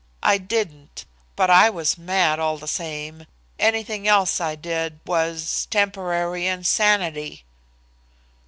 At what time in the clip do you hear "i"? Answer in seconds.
0.23-0.39, 1.51-1.69, 4.41-4.55